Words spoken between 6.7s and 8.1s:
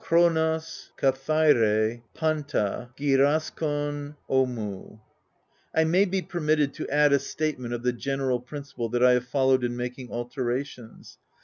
to add a statement of the